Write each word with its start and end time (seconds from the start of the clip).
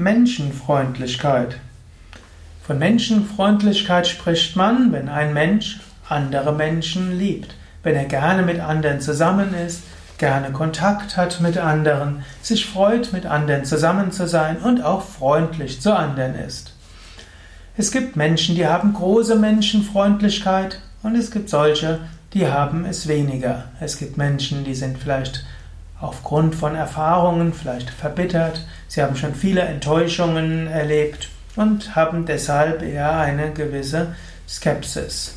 Menschenfreundlichkeit. 0.00 1.58
Von 2.66 2.78
Menschenfreundlichkeit 2.78 4.06
spricht 4.06 4.56
man, 4.56 4.92
wenn 4.92 5.10
ein 5.10 5.34
Mensch 5.34 5.80
andere 6.08 6.54
Menschen 6.54 7.18
liebt, 7.18 7.54
wenn 7.82 7.96
er 7.96 8.06
gerne 8.06 8.42
mit 8.42 8.60
anderen 8.60 9.02
zusammen 9.02 9.52
ist, 9.52 9.82
gerne 10.16 10.52
Kontakt 10.52 11.18
hat 11.18 11.42
mit 11.42 11.58
anderen, 11.58 12.24
sich 12.40 12.64
freut, 12.64 13.12
mit 13.12 13.26
anderen 13.26 13.66
zusammen 13.66 14.10
zu 14.10 14.26
sein 14.26 14.56
und 14.56 14.82
auch 14.82 15.02
freundlich 15.02 15.82
zu 15.82 15.94
anderen 15.94 16.34
ist. 16.34 16.72
Es 17.76 17.90
gibt 17.90 18.16
Menschen, 18.16 18.54
die 18.54 18.66
haben 18.66 18.94
große 18.94 19.36
Menschenfreundlichkeit 19.36 20.80
und 21.02 21.14
es 21.14 21.30
gibt 21.30 21.50
solche, 21.50 22.00
die 22.32 22.46
haben 22.46 22.86
es 22.86 23.06
weniger. 23.06 23.64
Es 23.80 23.98
gibt 23.98 24.16
Menschen, 24.16 24.64
die 24.64 24.74
sind 24.74 24.96
vielleicht 24.96 25.44
aufgrund 26.00 26.54
von 26.54 26.74
Erfahrungen 26.74 27.52
vielleicht 27.52 27.90
verbittert, 27.90 28.66
sie 28.88 29.02
haben 29.02 29.16
schon 29.16 29.34
viele 29.34 29.62
Enttäuschungen 29.62 30.66
erlebt 30.66 31.28
und 31.56 31.94
haben 31.94 32.26
deshalb 32.26 32.82
eher 32.82 33.18
eine 33.18 33.50
gewisse 33.52 34.14
Skepsis. 34.48 35.34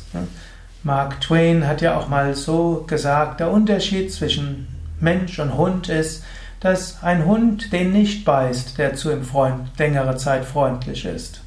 Mark 0.82 1.20
Twain 1.20 1.66
hat 1.66 1.80
ja 1.80 1.96
auch 1.96 2.08
mal 2.08 2.34
so 2.34 2.84
gesagt, 2.86 3.40
der 3.40 3.50
Unterschied 3.50 4.12
zwischen 4.12 4.68
Mensch 5.00 5.38
und 5.38 5.56
Hund 5.56 5.88
ist, 5.88 6.24
dass 6.60 7.02
ein 7.02 7.26
Hund 7.26 7.72
den 7.72 7.92
nicht 7.92 8.24
beißt, 8.24 8.78
der 8.78 8.94
zu 8.94 9.12
ihm 9.12 9.22
Freund, 9.22 9.68
längere 9.78 10.16
Zeit 10.16 10.44
freundlich 10.44 11.04
ist. 11.04 11.42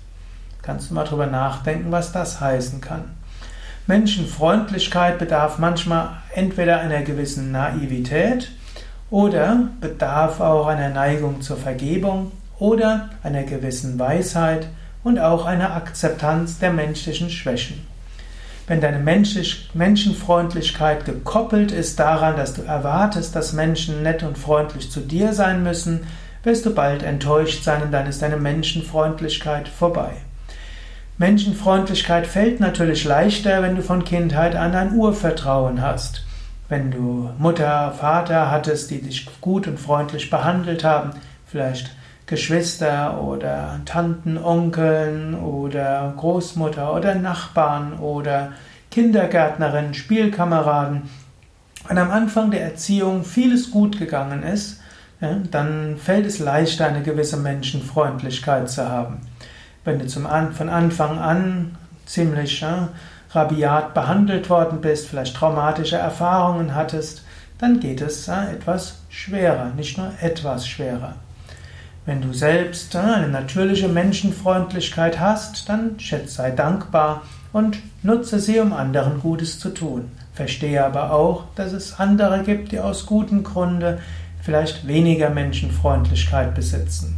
Kannst 0.61 0.89
du 0.89 0.93
mal 0.93 1.05
drüber 1.05 1.25
nachdenken, 1.25 1.91
was 1.91 2.11
das 2.11 2.39
heißen 2.39 2.81
kann. 2.81 3.05
Menschenfreundlichkeit 3.87 5.17
bedarf 5.17 5.59
manchmal 5.59 6.17
entweder 6.35 6.81
einer 6.81 7.01
gewissen 7.01 7.51
Naivität 7.51 8.51
oder 9.09 9.69
bedarf 9.79 10.41
auch 10.41 10.67
einer 10.67 10.89
Neigung 10.89 11.41
zur 11.41 11.57
Vergebung 11.57 12.31
oder 12.59 13.09
einer 13.23 13.43
gewissen 13.43 13.97
Weisheit 13.99 14.67
und 15.03 15.19
auch 15.19 15.45
einer 15.45 15.75
Akzeptanz 15.75 16.57
der 16.59 16.71
menschlichen 16.73 17.29
Schwächen. 17.29 17.85
Wenn 18.67 18.81
deine 18.81 18.99
Menschenfreundlichkeit 18.99 21.05
gekoppelt 21.05 21.71
ist 21.71 21.99
daran, 21.99 22.35
dass 22.35 22.53
du 22.53 22.63
erwartest, 22.63 23.33
dass 23.33 23.53
Menschen 23.53 24.03
nett 24.03 24.23
und 24.23 24.37
freundlich 24.37 24.91
zu 24.91 24.99
dir 24.99 25.31
sein 25.31 25.63
müssen, 25.63 26.01
wirst 26.43 26.65
du 26.65 26.75
bald 26.75 27.01
enttäuscht 27.01 27.63
sein 27.63 27.81
und 27.81 27.93
dann 27.93 28.07
ist 28.07 28.21
deine 28.21 28.35
Menschenfreundlichkeit 28.35 29.69
vorbei. 29.69 30.11
Menschenfreundlichkeit 31.17 32.27
fällt 32.27 32.59
natürlich 32.59 33.05
leichter, 33.05 33.63
wenn 33.63 33.77
du 33.77 33.81
von 33.81 34.03
Kindheit 34.03 34.55
an 34.55 34.75
ein 34.75 34.93
Urvertrauen 34.93 35.81
hast. 35.81 36.26
Wenn 36.69 36.91
du 36.91 37.29
Mutter, 37.37 37.93
Vater 37.97 38.51
hattest, 38.51 38.91
die 38.91 39.01
dich 39.01 39.27
gut 39.39 39.67
und 39.67 39.79
freundlich 39.79 40.29
behandelt 40.29 40.83
haben, 40.83 41.11
vielleicht 41.45 41.95
Geschwister 42.25 43.21
oder 43.21 43.79
Tanten, 43.85 44.37
Onkeln 44.37 45.33
oder 45.33 46.13
Großmutter 46.17 46.93
oder 46.93 47.15
Nachbarn 47.15 47.93
oder 47.99 48.51
Kindergärtnerin, 48.91 49.93
Spielkameraden, 49.93 51.03
wenn 51.87 51.97
am 51.97 52.11
Anfang 52.11 52.51
der 52.51 52.63
Erziehung 52.63 53.23
vieles 53.23 53.71
gut 53.71 53.97
gegangen 53.97 54.43
ist, 54.43 54.81
dann 55.19 55.95
fällt 55.97 56.25
es 56.25 56.39
leichter, 56.39 56.85
eine 56.87 57.01
gewisse 57.01 57.37
Menschenfreundlichkeit 57.37 58.69
zu 58.69 58.89
haben. 58.89 59.21
Wenn 59.85 59.99
du 59.99 60.07
zum 60.07 60.27
von 60.51 60.69
Anfang 60.69 61.17
an 61.17 61.77
ziemlich 62.05 62.57
rabiat 63.31 63.93
behandelt 63.93 64.49
worden 64.49 64.81
bist, 64.81 65.07
vielleicht 65.07 65.35
traumatische 65.35 65.97
Erfahrungen 65.97 66.75
hattest, 66.75 67.23
dann 67.59 67.79
geht 67.79 68.01
es 68.01 68.25
ja, 68.27 68.49
etwas 68.49 68.99
schwerer, 69.09 69.71
nicht 69.75 69.97
nur 69.97 70.11
etwas 70.21 70.67
schwerer. 70.67 71.15
Wenn 72.05 72.21
du 72.21 72.31
selbst 72.31 72.95
eine 72.95 73.27
natürliche 73.27 73.89
Menschenfreundlichkeit 73.89 75.19
hast, 75.19 75.67
dann 75.67 75.97
sei 76.27 76.51
dankbar 76.51 77.23
und 77.51 77.79
nutze 78.01 78.39
sie, 78.39 78.59
um 78.59 78.71
anderen 78.71 79.19
Gutes 79.19 79.59
zu 79.59 79.69
tun. 79.69 80.11
Verstehe 80.33 80.85
aber 80.85 81.11
auch, 81.11 81.45
dass 81.55 81.73
es 81.73 81.99
andere 81.99 82.43
gibt, 82.43 82.71
die 82.71 82.79
aus 82.79 83.05
gutem 83.05 83.43
Grunde 83.43 83.99
vielleicht 84.41 84.87
weniger 84.87 85.31
Menschenfreundlichkeit 85.31 86.55
besitzen. 86.55 87.17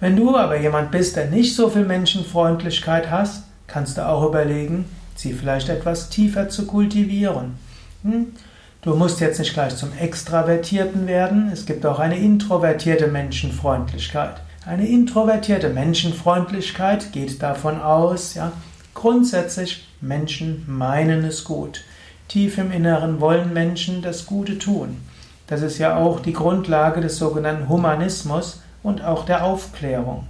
Wenn 0.00 0.16
du 0.16 0.36
aber 0.36 0.60
jemand 0.60 0.90
bist, 0.90 1.16
der 1.16 1.26
nicht 1.26 1.54
so 1.54 1.70
viel 1.70 1.84
Menschenfreundlichkeit 1.84 3.10
hast, 3.10 3.44
kannst 3.70 3.98
du 3.98 4.06
auch 4.06 4.26
überlegen, 4.26 4.84
sie 5.14 5.32
vielleicht 5.32 5.68
etwas 5.68 6.08
tiefer 6.08 6.48
zu 6.48 6.66
kultivieren. 6.66 7.54
Hm? 8.02 8.28
Du 8.82 8.94
musst 8.94 9.20
jetzt 9.20 9.38
nicht 9.38 9.52
gleich 9.52 9.76
zum 9.76 9.90
Extravertierten 9.98 11.06
werden. 11.06 11.50
Es 11.52 11.66
gibt 11.66 11.84
auch 11.84 11.98
eine 11.98 12.18
introvertierte 12.18 13.08
Menschenfreundlichkeit. 13.08 14.40
Eine 14.64 14.88
introvertierte 14.88 15.68
Menschenfreundlichkeit 15.68 17.12
geht 17.12 17.42
davon 17.42 17.80
aus, 17.80 18.34
ja, 18.34 18.52
grundsätzlich 18.94 19.86
Menschen 20.00 20.64
meinen 20.66 21.24
es 21.24 21.44
gut. 21.44 21.84
Tief 22.28 22.58
im 22.58 22.70
Inneren 22.70 23.20
wollen 23.20 23.52
Menschen 23.52 24.02
das 24.02 24.24
Gute 24.24 24.58
tun. 24.58 24.96
Das 25.46 25.62
ist 25.62 25.78
ja 25.78 25.96
auch 25.96 26.20
die 26.20 26.32
Grundlage 26.32 27.00
des 27.00 27.18
sogenannten 27.18 27.68
Humanismus 27.68 28.62
und 28.82 29.02
auch 29.04 29.24
der 29.24 29.44
Aufklärung. 29.44 30.26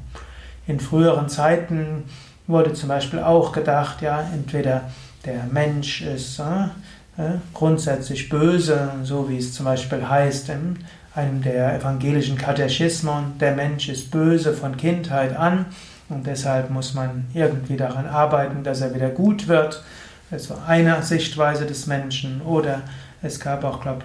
In 0.66 0.80
früheren 0.80 1.28
Zeiten 1.28 2.04
wurde 2.50 2.72
zum 2.72 2.88
Beispiel 2.88 3.20
auch 3.20 3.52
gedacht, 3.52 4.02
ja, 4.02 4.24
entweder 4.32 4.82
der 5.24 5.44
Mensch 5.50 6.02
ist 6.02 6.40
äh, 6.40 7.22
grundsätzlich 7.54 8.28
böse, 8.28 8.90
so 9.02 9.28
wie 9.28 9.38
es 9.38 9.52
zum 9.52 9.66
Beispiel 9.66 10.08
heißt 10.08 10.48
in 10.48 10.78
einem 11.14 11.42
der 11.42 11.74
evangelischen 11.74 12.38
Katechismen, 12.38 13.38
der 13.38 13.54
Mensch 13.54 13.88
ist 13.88 14.10
böse 14.10 14.52
von 14.52 14.76
Kindheit 14.76 15.36
an 15.36 15.66
und 16.08 16.26
deshalb 16.26 16.70
muss 16.70 16.94
man 16.94 17.26
irgendwie 17.34 17.76
daran 17.76 18.06
arbeiten, 18.06 18.64
dass 18.64 18.80
er 18.80 18.94
wieder 18.94 19.10
gut 19.10 19.48
wird. 19.48 19.82
Also 20.30 20.54
eine 20.66 21.02
Sichtweise 21.02 21.66
des 21.66 21.86
Menschen. 21.86 22.42
Oder 22.42 22.82
es 23.22 23.40
gab 23.40 23.64
auch, 23.64 23.80
glaube 23.80 24.02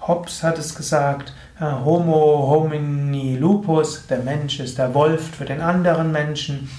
Hobbes 0.00 0.42
hat 0.42 0.58
es 0.58 0.74
gesagt, 0.74 1.32
Homo 1.60 2.48
homini 2.48 3.36
lupus, 3.36 4.06
der 4.06 4.20
Mensch 4.20 4.60
ist 4.60 4.78
der 4.78 4.94
Wolf 4.94 5.36
für 5.36 5.44
den 5.44 5.60
anderen 5.60 6.12
Menschen. 6.12 6.70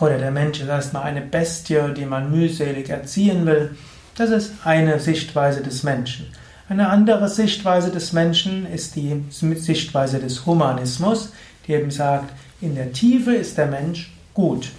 Oder 0.00 0.18
der 0.18 0.30
Mensch 0.30 0.60
ist 0.60 0.68
erstmal 0.68 1.04
eine 1.04 1.22
Bestie, 1.22 1.94
die 1.96 2.04
man 2.04 2.30
mühselig 2.30 2.90
erziehen 2.90 3.46
will. 3.46 3.74
Das 4.16 4.30
ist 4.30 4.52
eine 4.64 4.98
Sichtweise 5.00 5.62
des 5.62 5.82
Menschen. 5.82 6.26
Eine 6.68 6.88
andere 6.88 7.28
Sichtweise 7.28 7.90
des 7.90 8.12
Menschen 8.12 8.66
ist 8.66 8.96
die 8.96 9.24
Sichtweise 9.30 10.18
des 10.18 10.46
Humanismus, 10.46 11.32
die 11.66 11.72
eben 11.72 11.90
sagt, 11.90 12.32
in 12.60 12.74
der 12.74 12.92
Tiefe 12.92 13.34
ist 13.34 13.56
der 13.56 13.66
Mensch 13.66 14.12
gut. 14.34 14.70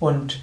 Und 0.00 0.40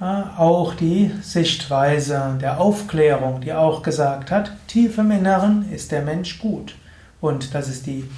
auch 0.00 0.74
die 0.74 1.10
Sichtweise 1.22 2.38
der 2.40 2.58
Aufklärung, 2.58 3.42
die 3.42 3.52
auch 3.52 3.82
gesagt 3.82 4.30
hat, 4.30 4.52
tief 4.66 4.96
im 4.96 5.10
Inneren 5.10 5.70
ist 5.70 5.92
der 5.92 6.02
Mensch 6.02 6.38
gut. 6.38 6.74
Und 7.20 7.54
das 7.54 7.68
ist 7.68 7.86
die 7.86 8.08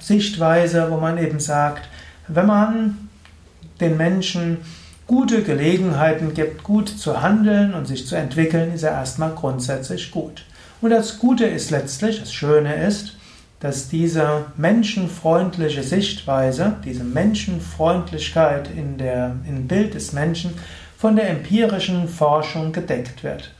Sichtweise, 0.00 0.90
wo 0.90 0.96
man 0.96 1.18
eben 1.18 1.38
sagt, 1.38 1.88
wenn 2.28 2.46
man 2.46 3.10
den 3.82 3.96
Menschen 3.96 4.58
gute 5.06 5.42
Gelegenheiten 5.42 6.32
gibt, 6.32 6.62
gut 6.62 6.88
zu 6.88 7.20
handeln 7.20 7.74
und 7.74 7.86
sich 7.86 8.06
zu 8.06 8.16
entwickeln, 8.16 8.72
ist 8.72 8.82
er 8.82 8.92
erstmal 8.92 9.32
grundsätzlich 9.32 10.10
gut. 10.10 10.44
Und 10.80 10.90
das 10.90 11.18
Gute 11.18 11.44
ist 11.44 11.70
letztlich, 11.70 12.20
das 12.20 12.32
Schöne 12.32 12.86
ist, 12.86 13.16
dass 13.60 13.88
diese 13.88 14.46
menschenfreundliche 14.56 15.82
Sichtweise, 15.82 16.76
diese 16.84 17.04
Menschenfreundlichkeit 17.04 18.68
in 18.74 18.98
der, 18.98 19.36
im 19.48 19.68
Bild 19.68 19.94
des 19.94 20.12
Menschen 20.12 20.54
von 20.98 21.14
der 21.14 21.30
empirischen 21.30 22.08
Forschung 22.08 22.72
gedeckt 22.72 23.22
wird. 23.22 23.52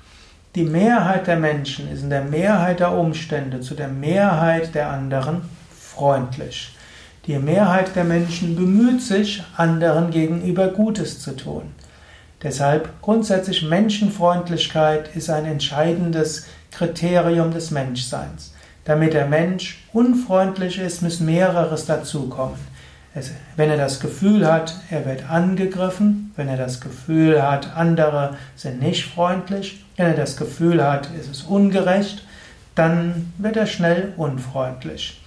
Die 0.55 0.65
Mehrheit 0.65 1.29
der 1.29 1.37
Menschen 1.37 1.91
ist 1.91 2.03
in 2.03 2.11
der 2.11 2.25
Mehrheit 2.25 2.81
der 2.81 2.93
Umstände 2.93 3.61
zu 3.61 3.75
der 3.75 3.89
Mehrheit 3.89 4.75
der 4.75 4.91
anderen 4.91 5.43
freundlich. 5.71 6.75
Die 7.27 7.39
Mehrheit 7.39 7.95
der 7.95 8.03
Menschen 8.03 8.57
bemüht 8.57 9.01
sich, 9.01 9.45
anderen 9.57 10.11
gegenüber 10.11 10.67
Gutes 10.67 11.21
zu 11.21 11.37
tun. 11.37 11.63
Deshalb 12.43 13.01
grundsätzlich 13.01 13.63
Menschenfreundlichkeit 13.63 15.15
ist 15.15 15.31
ein 15.31 15.45
entscheidendes 15.45 16.47
Kriterium 16.73 17.53
des 17.53 17.71
Menschseins. 17.71 18.53
Damit 18.85 19.15
der 19.15 19.27
Mensch 19.27 19.85
unfreundlich 19.93 20.81
ist, 20.81 21.03
muss 21.03 21.21
mehreres 21.21 21.87
dazukommen. 21.87 22.59
wenn 23.55 23.71
er 23.71 23.77
das 23.77 24.01
Gefühl 24.01 24.51
hat, 24.51 24.75
er 24.91 25.07
wird 25.07 25.31
angegriffen, 25.31 26.33
wenn 26.35 26.49
er 26.49 26.57
das 26.57 26.81
Gefühl 26.81 27.41
hat, 27.41 27.77
andere 27.77 28.37
sind 28.57 28.83
nicht 28.83 29.05
freundlich, 29.05 29.85
wenn 29.97 30.07
er 30.07 30.17
das 30.17 30.37
Gefühl 30.37 30.83
hat, 30.83 31.09
es 31.21 31.29
ist 31.29 31.43
ungerecht, 31.43 32.25
dann 32.75 33.33
wird 33.39 33.57
er 33.57 33.67
schnell 33.67 34.13
unfreundlich. 34.17 35.22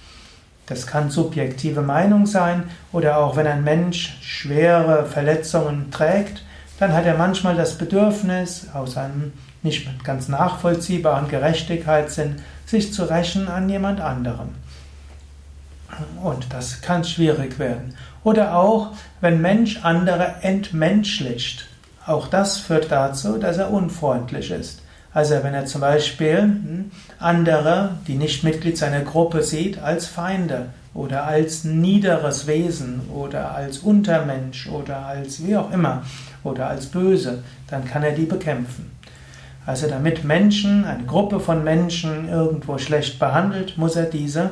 Das 0.66 0.86
kann 0.86 1.10
subjektive 1.10 1.82
Meinung 1.82 2.26
sein 2.26 2.64
oder 2.92 3.18
auch 3.18 3.36
wenn 3.36 3.46
ein 3.46 3.62
Mensch 3.62 4.18
schwere 4.20 5.06
Verletzungen 5.06 5.90
trägt, 5.90 6.44
dann 6.78 6.92
hat 6.92 7.06
er 7.06 7.16
manchmal 7.16 7.56
das 7.56 7.78
Bedürfnis, 7.78 8.66
aus 8.74 8.96
einem 8.96 9.32
nicht 9.62 10.04
ganz 10.04 10.28
nachvollziehbaren 10.28 11.28
Gerechtigkeitssinn, 11.28 12.36
sich 12.66 12.92
zu 12.92 13.04
rächen 13.04 13.48
an 13.48 13.68
jemand 13.68 14.00
anderem. 14.00 14.50
Und 16.22 16.52
das 16.52 16.82
kann 16.82 17.04
schwierig 17.04 17.58
werden. 17.58 17.96
Oder 18.24 18.56
auch, 18.56 18.90
wenn 19.20 19.40
Mensch 19.40 19.84
andere 19.84 20.36
entmenschlicht. 20.42 21.68
Auch 22.04 22.28
das 22.28 22.58
führt 22.58 22.90
dazu, 22.90 23.38
dass 23.38 23.56
er 23.58 23.70
unfreundlich 23.70 24.50
ist. 24.50 24.82
Also 25.16 25.42
wenn 25.42 25.54
er 25.54 25.64
zum 25.64 25.80
Beispiel 25.80 26.42
hm, 26.42 26.90
andere, 27.18 27.92
die 28.06 28.16
nicht 28.16 28.44
Mitglied 28.44 28.76
seiner 28.76 29.00
Gruppe 29.00 29.42
sieht, 29.42 29.78
als 29.78 30.06
Feinde 30.06 30.66
oder 30.92 31.24
als 31.24 31.64
niederes 31.64 32.46
Wesen 32.46 33.00
oder 33.08 33.54
als 33.54 33.78
Untermensch 33.78 34.68
oder 34.68 35.06
als 35.06 35.42
wie 35.42 35.56
auch 35.56 35.70
immer 35.70 36.02
oder 36.44 36.68
als 36.68 36.84
böse, 36.84 37.42
dann 37.66 37.86
kann 37.86 38.02
er 38.02 38.12
die 38.12 38.26
bekämpfen. 38.26 38.90
Also 39.64 39.88
damit 39.88 40.22
Menschen, 40.24 40.84
eine 40.84 41.04
Gruppe 41.04 41.40
von 41.40 41.64
Menschen 41.64 42.28
irgendwo 42.28 42.76
schlecht 42.76 43.18
behandelt, 43.18 43.78
muss 43.78 43.96
er 43.96 44.04
diese 44.04 44.50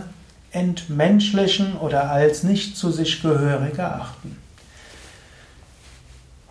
entmenschlichen 0.51 1.77
oder 1.77 2.11
als 2.11 2.43
nicht 2.43 2.75
zu 2.79 2.91
sich 2.91 3.21
gehörig 3.21 3.79
erachten. 3.79 4.39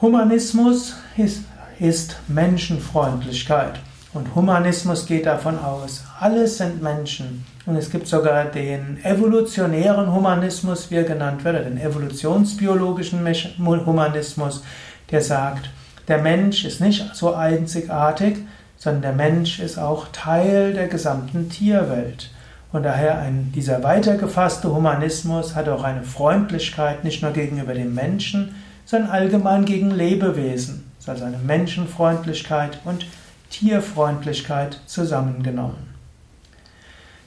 Humanismus 0.01 0.97
ist, 1.17 1.45
ist 1.79 2.17
Menschenfreundlichkeit. 2.27 3.79
Und 4.13 4.35
Humanismus 4.35 5.07
geht 5.07 5.25
davon 5.25 5.57
aus, 5.57 6.03
alles 6.19 6.59
sind 6.59 6.83
Menschen. 6.83 7.45
Und 7.65 7.77
es 7.77 7.89
gibt 7.89 8.07
sogar 8.07 8.45
den 8.45 9.03
evolutionären 9.03 10.13
Humanismus, 10.13 10.91
wie 10.91 10.95
er 10.95 11.03
genannt 11.03 11.43
wird, 11.43 11.65
den 11.65 11.79
evolutionsbiologischen 11.79 13.25
Humanismus, 13.57 14.63
der 15.09 15.21
sagt, 15.21 15.71
der 16.07 16.19
Mensch 16.19 16.63
ist 16.63 16.79
nicht 16.79 17.15
so 17.15 17.33
einzigartig, 17.33 18.37
sondern 18.77 19.01
der 19.01 19.13
Mensch 19.13 19.59
ist 19.59 19.79
auch 19.79 20.07
Teil 20.11 20.73
der 20.73 20.87
gesamten 20.87 21.49
Tierwelt. 21.49 22.29
Und 22.71 22.83
daher 22.83 23.19
ein, 23.19 23.51
dieser 23.55 23.81
weitergefasste 23.81 24.73
Humanismus 24.73 25.55
hat 25.55 25.69
auch 25.69 25.83
eine 25.83 26.03
Freundlichkeit 26.03 27.03
nicht 27.03 27.21
nur 27.21 27.31
gegenüber 27.31 27.73
dem 27.73 27.95
Menschen, 27.95 28.55
sondern 28.85 29.11
allgemein 29.11 29.65
gegen 29.65 29.89
Lebewesen. 29.89 30.91
Es 30.97 31.05
ist 31.05 31.09
also 31.09 31.25
eine 31.25 31.37
Menschenfreundlichkeit 31.37 32.79
und 32.83 33.05
Tierfreundlichkeit 33.53 34.79
zusammengenommen. 34.87 35.93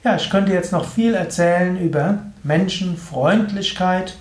Ja, 0.03 0.17
ich 0.17 0.29
könnte 0.29 0.53
jetzt 0.53 0.73
noch 0.73 0.85
viel 0.85 1.15
erzählen 1.15 1.79
über 1.79 2.19
Menschenfreundlichkeit 2.43 4.17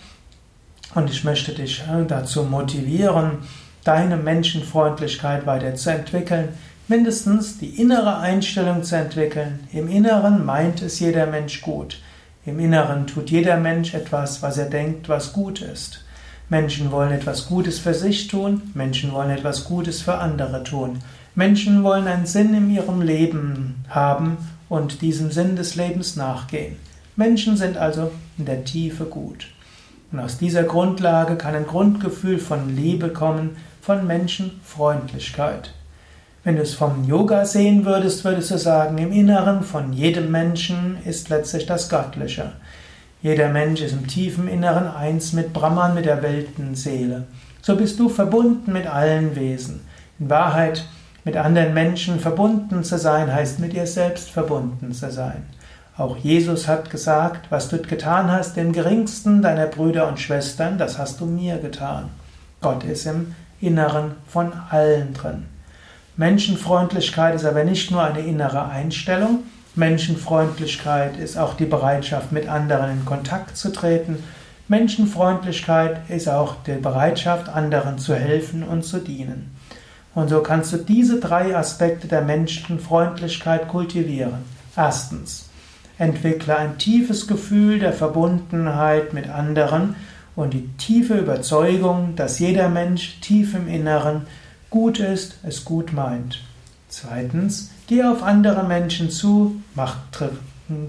und 0.94 1.10
ich 1.10 1.24
möchte 1.24 1.54
dich 1.54 1.82
äh, 1.82 2.06
dazu 2.08 2.44
motivieren, 2.44 3.40
deine 3.84 4.18
Menschenfreundlichkeit 4.18 5.48
weiterzuentwickeln, 5.48 6.50
mindestens 6.88 7.58
die 7.58 7.82
innere 7.82 8.20
Einstellung 8.20 8.84
zu 8.84 8.96
entwickeln. 8.96 9.68
Im 9.74 9.90
Inneren 9.90 10.46
meint 10.46 10.84
es 10.84 11.00
jeder 11.00 11.26
Mensch 11.26 11.62
gut. 11.62 12.00
Im 12.46 12.60
Inneren 12.60 13.08
tut 13.08 13.32
jeder 13.32 13.58
Mensch 13.58 13.96
etwas, 13.96 14.44
was 14.44 14.60
er 14.60 14.70
denkt, 14.70 15.10
was 15.10 15.34
gut 15.34 15.62
ist. 15.62 16.06
Menschen 16.50 16.92
wollen 16.92 17.12
etwas 17.12 17.48
Gutes 17.48 17.80
für 17.80 17.96
sich 17.96 18.28
tun, 18.28 18.72
Menschen 18.76 19.12
wollen 19.12 19.32
etwas 19.32 19.66
Gutes 19.66 20.04
für 20.04 20.20
andere 20.20 20.64
tun. 20.64 21.00
Menschen 21.36 21.84
wollen 21.84 22.08
einen 22.08 22.26
Sinn 22.26 22.54
in 22.54 22.70
ihrem 22.70 23.02
Leben 23.02 23.84
haben 23.90 24.38
und 24.70 25.02
diesem 25.02 25.32
Sinn 25.32 25.58
des 25.58 25.76
Lebens 25.76 26.16
nachgehen. 26.16 26.78
Menschen 27.18 27.58
sind 27.58 27.78
also 27.78 28.12
in 28.38 28.46
der 28.46 28.64
Tiefe 28.64 29.04
gut. 29.04 29.48
Und 30.14 30.22
aus 30.22 30.38
dieser 30.38 30.64
Grundlage 30.64 31.36
kann 31.36 31.54
ein 31.54 31.68
Grundgefühl 31.68 32.40
von 32.40 32.74
Liebe 32.74 33.10
kommen, 33.10 33.58
von 33.82 34.08
Menschenfreundlichkeit. 34.08 35.74
Wenn 36.46 36.56
du 36.56 36.62
es 36.62 36.74
vom 36.74 37.04
Yoga 37.04 37.46
sehen 37.46 37.84
würdest, 37.84 38.24
würdest 38.24 38.52
du 38.52 38.58
sagen, 38.58 38.98
im 38.98 39.12
Inneren 39.12 39.64
von 39.64 39.92
jedem 39.92 40.32
Menschen 40.32 40.98
ist 41.04 41.28
letztlich 41.28 41.66
das 41.66 41.90
Göttliche. 41.90 42.54
Jeder 43.22 43.50
Mensch 43.50 43.82
ist 43.82 43.94
im 43.94 44.08
tiefen 44.08 44.48
Inneren 44.48 44.88
eins 44.88 45.34
mit 45.34 45.52
Brahman, 45.52 45.96
mit 45.96 46.06
der 46.06 46.22
Weltenseele. 46.22 47.26
So 47.62 47.76
bist 47.76 48.00
du 48.00 48.08
verbunden 48.08 48.72
mit 48.72 48.88
allen 48.88 49.36
Wesen. 49.36 49.82
In 50.20 50.30
Wahrheit 50.30 50.86
mit 51.26 51.36
anderen 51.36 51.74
Menschen 51.74 52.20
verbunden 52.20 52.84
zu 52.84 52.98
sein, 52.98 53.34
heißt 53.34 53.60
mit 53.60 53.74
dir 53.74 53.88
selbst 53.88 54.30
verbunden 54.30 54.94
zu 54.94 55.12
sein. 55.12 55.44
Auch 55.98 56.18
Jesus 56.18 56.68
hat 56.68 56.90
gesagt, 56.90 57.48
was 57.50 57.68
du 57.68 57.80
getan 57.82 58.32
hast, 58.32 58.56
dem 58.56 58.72
geringsten 58.72 59.42
deiner 59.42 59.66
Brüder 59.66 60.08
und 60.08 60.20
Schwestern, 60.20 60.78
das 60.78 60.98
hast 60.98 61.20
du 61.20 61.26
mir 61.26 61.58
getan. 61.58 62.10
Gott 62.62 62.84
ist 62.84 63.06
im 63.06 63.36
Inneren 63.60 64.12
von 64.28 64.54
allen 64.70 65.14
drin. 65.14 65.46
Menschenfreundlichkeit 66.16 67.36
ist 67.36 67.46
aber 67.46 67.64
nicht 67.64 67.92
nur 67.92 68.04
eine 68.04 68.20
innere 68.20 68.70
Einstellung, 68.70 69.40
Menschenfreundlichkeit 69.76 71.18
ist 71.18 71.38
auch 71.38 71.56
die 71.56 71.66
Bereitschaft, 71.66 72.32
mit 72.32 72.48
anderen 72.48 72.92
in 72.92 73.06
Kontakt 73.06 73.58
zu 73.58 73.74
treten. 73.74 74.24
Menschenfreundlichkeit 74.70 76.10
ist 76.10 76.30
auch 76.30 76.56
die 76.66 76.74
Bereitschaft, 76.74 77.50
anderen 77.50 78.00
zu 78.00 78.16
helfen 78.16 78.64
und 78.64 78.84
zu 78.84 79.00
dienen. 79.00 79.56
Und 80.16 80.30
so 80.30 80.42
kannst 80.42 80.74
du 80.74 80.78
diese 80.78 81.20
drei 81.20 81.56
Aspekte 81.56 82.08
der 82.08 82.22
Menschenfreundlichkeit 82.22 83.68
kultivieren. 83.68 84.46
Erstens, 84.76 85.50
entwickle 85.98 86.58
ein 86.58 86.78
tiefes 86.78 87.28
Gefühl 87.28 87.80
der 87.80 87.94
Verbundenheit 87.94 89.14
mit 89.14 89.30
anderen 89.30 89.96
und 90.36 90.54
die 90.54 90.68
tiefe 90.78 91.16
Überzeugung, 91.16 92.16
dass 92.16 92.40
jeder 92.40 92.70
Mensch 92.70 93.20
tief 93.22 93.56
im 93.56 93.68
Inneren 93.68 94.24
gut 94.70 95.00
ist, 95.00 95.38
es 95.44 95.64
gut 95.64 95.94
meint. 95.94 96.42
Zweitens, 96.90 97.72
geh 97.88 98.04
auf 98.04 98.24
andere 98.24 98.64
Menschen 98.64 99.10
zu, 99.10 99.62
mach, 99.74 99.98
tritt, 100.12 100.34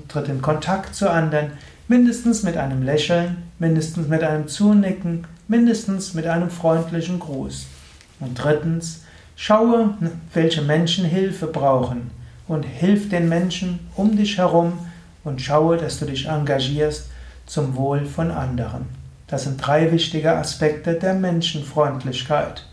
tritt 0.09 0.29
in 0.29 0.43
Kontakt 0.43 0.95
zu 0.95 1.11
anderen, 1.11 1.53
mindestens 1.89 2.43
mit 2.43 2.57
einem 2.57 2.83
Lächeln, 2.83 3.39
mindestens 3.59 4.09
mit 4.09 4.23
einem 4.23 4.49
Zunicken, 4.49 5.27
mindestens 5.49 6.15
mit 6.15 6.27
einem 6.27 6.51
freundlichen 6.51 7.21
Gruß. 7.21 7.67
Und 8.19 8.35
drittens, 8.35 9.03
Schaue, 9.39 9.95
welche 10.33 10.63
Menschen 10.63 11.05
Hilfe 11.05 11.47
brauchen 11.47 12.11
und 12.49 12.63
hilf 12.63 13.11
den 13.11 13.29
Menschen 13.29 13.81
um 13.95 14.17
dich 14.17 14.39
herum 14.39 14.79
und 15.25 15.43
schaue, 15.43 15.77
dass 15.77 15.99
du 15.99 16.07
dich 16.07 16.27
engagierst 16.27 17.11
zum 17.45 17.77
Wohl 17.77 18.07
von 18.07 18.31
anderen. 18.31 18.87
Das 19.27 19.45
sind 19.45 19.59
drei 19.59 19.93
wichtige 19.93 20.35
Aspekte 20.35 20.95
der 20.95 21.13
Menschenfreundlichkeit. 21.13 22.67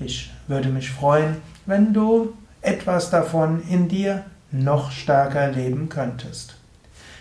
Ich 0.00 0.30
würde 0.48 0.70
mich 0.70 0.90
freuen, 0.90 1.36
wenn 1.66 1.92
du 1.92 2.34
etwas 2.62 3.10
davon 3.10 3.62
in 3.68 3.88
dir 3.88 4.24
noch 4.50 4.90
stärker 4.90 5.52
leben 5.52 5.88
könntest. 5.88 6.56